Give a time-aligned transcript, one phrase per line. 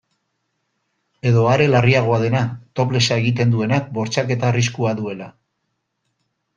[1.31, 2.43] Edo are larriagoa dena,
[2.81, 5.33] toplessa egiten duenak bortxaketa arriskua duela?